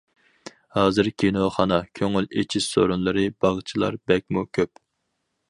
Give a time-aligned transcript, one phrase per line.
[0.77, 4.85] ھازىر كىنوخانا، كۆڭۈل ئېچىش سورۇنلىرى، باغچىلار بەكمۇ كۆپ.